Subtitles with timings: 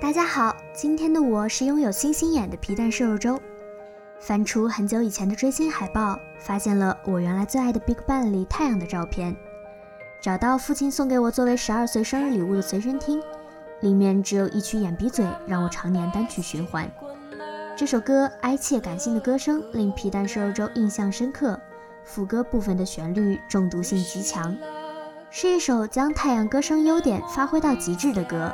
[0.00, 3.38] 大家好，今天的我是拥有星星眼的皮蛋瘦肉粥。
[4.18, 9.36] 翻出很久以前的追星海报，发现了我原来最爱的 BigBang 里太阳的照片。
[10.22, 13.22] 找到父亲送给我作为十二岁生日礼物的随身听，
[13.80, 16.90] 里面只有一曲《眼鼻嘴》，让我常年单曲循环。
[17.76, 21.60] 这首歌哀切感性的歌声令皮蛋瘦肉粥印象深刻，
[22.04, 24.56] 副歌部分的旋律中毒性极强，
[25.30, 28.50] 是一首将太阳歌声优点发挥到极致的歌。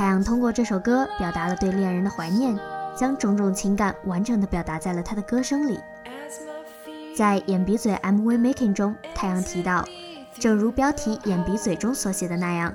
[0.00, 2.58] 太阳通过这首歌表达了对恋人的怀念，
[2.96, 5.78] 将种种情感完整的表达在了他的歌声里。
[7.14, 9.84] 在《眼鼻嘴》MV making 中，太阳提到，
[10.38, 12.72] 正如标题《眼鼻嘴》中所写的那样，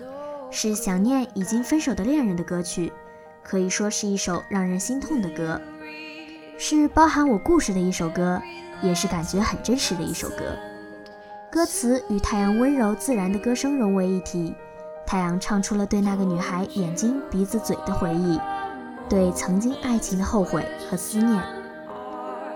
[0.52, 2.94] 是想念已经分手的恋人的歌曲。
[3.42, 5.60] 可以说是一首让人心痛的歌，
[6.60, 8.40] 是包含我故事的一首歌，
[8.84, 10.56] 也是感觉很真实的一首歌。
[11.52, 14.54] 歌词与太阳温柔自然的歌声融为一体，
[15.06, 18.40] 太阳唱出了对那个女孩眼睛、鼻子、嘴的回忆，
[19.08, 21.42] 对曾经爱情的后悔和思念。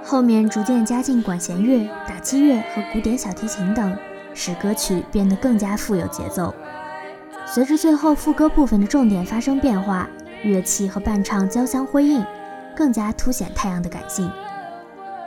[0.04, 3.96] 后面逐渐加进管弦乐、打击乐和古典小提琴等，
[4.34, 6.54] 使歌曲变得更加富有节奏。
[7.46, 10.08] 随着最后副歌部分的重点发生变化。
[10.42, 12.26] 乐器和伴唱交相辉映，
[12.74, 14.32] 更加凸显太阳的感性。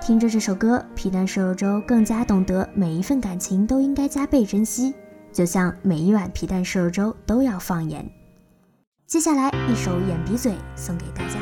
[0.00, 4.94] 听着这首歌，皮蛋瘦肉粥更加懂得每一份感情都应该加倍珍惜，
[5.32, 8.08] 就像每一碗皮蛋瘦肉粥都要放盐。
[9.06, 11.40] 接下来一首眼鼻嘴送给大家。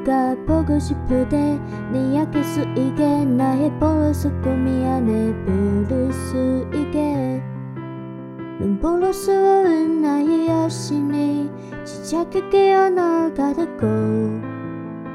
[0.00, 1.58] 네가 보고 싶으대
[1.92, 7.42] 네 약할 수 있게 나의 보여서 꿈이 안에 부를 수 있게.
[8.60, 11.50] 눈보러 쏘은 나의 여신이
[11.84, 13.86] 시작해 깨어널 가득고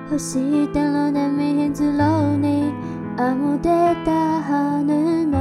[0.10, 2.74] 혹시 달러 남의 흔들러오니
[3.18, 5.38] 아무 데다 하는 너.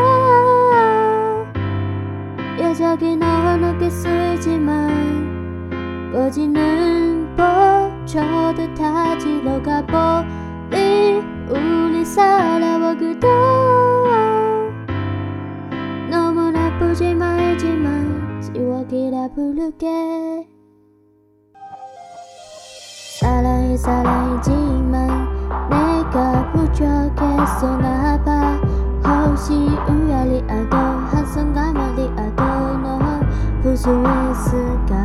[2.59, 13.27] 여적이 너는 쓰지만 꺼지는 뻗쳐도 타지러 가버린 우리 살아와 그다
[16.09, 20.45] 너무 나쁘지 말지만 지워기라 부르게.
[23.19, 28.59] 사랑해 사랑이지만 내가 부족했어 나봐.
[29.05, 32.41] 혹시 우열이 알도 한순간만이 알도
[33.61, 34.95] 부수했을까?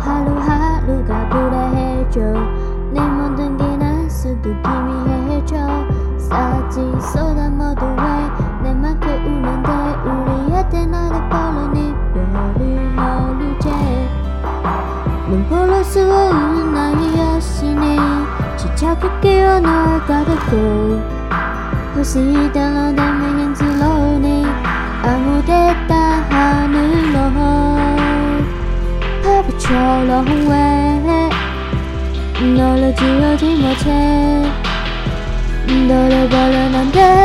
[0.00, 2.20] 하루하루가 불안해져.
[2.92, 5.56] 내 모든 게난 수도 희미해져.
[6.18, 7.43] 싸지 쏟아
[15.94, 17.96] 수 없는 나의 여신이
[18.56, 21.00] 지차게 깨어 널 가득고
[21.94, 22.18] 혹시
[22.52, 24.44] 달라내면 현질러니
[25.04, 25.94] 아무 데다
[26.30, 27.20] 하늘로
[30.50, 31.30] 왜
[32.56, 34.52] 너를 지우지 못해
[35.86, 37.24] 너를 버려 안돼?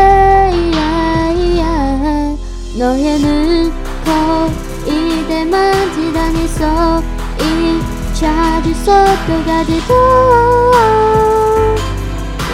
[2.78, 3.74] 너의 눈,
[4.06, 7.02] 코, 이대만 지당했어.
[7.40, 9.94] 이 찾을 수도 가지고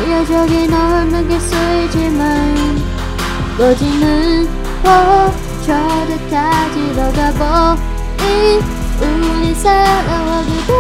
[0.08, 2.56] 여적이 널 내게 쓰이지만
[3.58, 4.48] 꺼지는
[5.66, 8.62] 저를 찾으러 가보니
[9.02, 10.74] 우리 살아와기도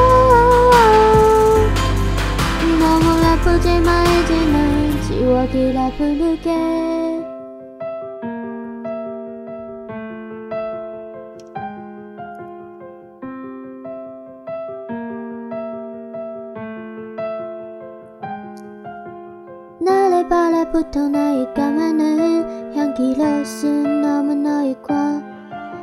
[2.79, 7.34] 너무 아프지 말지만 지워기라 부르게
[20.25, 25.21] 나를 바라부터 나의 까마는 향기로 쓴 너무 너희과.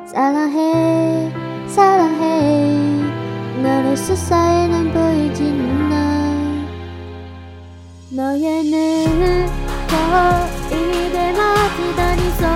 [0.06, 1.30] 사랑해
[1.68, 2.78] 사랑해.
[3.62, 6.66] 너를 수사에는 보이지는 않
[8.10, 9.94] 너의 눈코
[10.70, 12.46] 입에 맞이다니서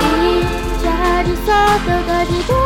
[0.00, 2.59] 이 자리서도 가지고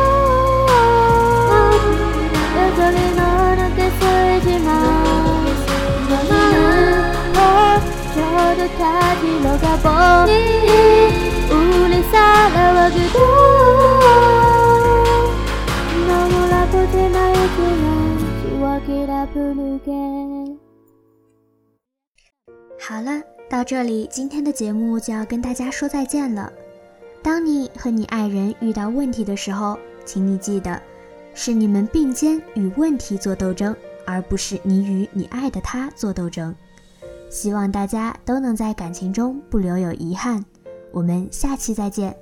[22.80, 23.20] 好了，
[23.50, 26.50] 到这里，今天的节目就要跟大家说再见了。
[27.22, 30.80] 当你和你爱人遇到问题的时候，请你记得，
[31.34, 33.76] 是你们并肩与问题做斗争，
[34.06, 36.54] 而不是你与你爱的他做斗争。
[37.34, 40.42] 希望大家都能在感情中不留有遗憾。
[40.92, 42.16] 我们下期再见。